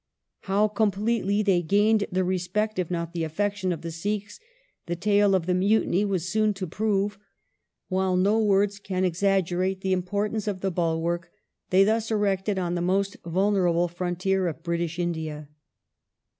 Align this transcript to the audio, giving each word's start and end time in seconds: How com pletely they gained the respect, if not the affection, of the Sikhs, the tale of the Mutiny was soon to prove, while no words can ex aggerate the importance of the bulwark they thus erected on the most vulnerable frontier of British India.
How 0.45 0.67
com 0.67 0.89
pletely 0.89 1.45
they 1.45 1.61
gained 1.61 2.05
the 2.11 2.23
respect, 2.23 2.79
if 2.79 2.89
not 2.89 3.13
the 3.13 3.23
affection, 3.23 3.71
of 3.71 3.81
the 3.83 3.91
Sikhs, 3.91 4.39
the 4.87 4.95
tale 4.95 5.35
of 5.35 5.45
the 5.45 5.53
Mutiny 5.53 6.05
was 6.05 6.27
soon 6.27 6.55
to 6.55 6.65
prove, 6.65 7.19
while 7.87 8.17
no 8.17 8.39
words 8.39 8.79
can 8.79 9.05
ex 9.05 9.21
aggerate 9.21 9.81
the 9.81 9.93
importance 9.93 10.47
of 10.47 10.61
the 10.61 10.71
bulwark 10.71 11.29
they 11.69 11.83
thus 11.83 12.09
erected 12.09 12.57
on 12.57 12.73
the 12.73 12.81
most 12.81 13.15
vulnerable 13.27 13.87
frontier 13.87 14.47
of 14.47 14.63
British 14.63 14.97
India. 14.97 15.49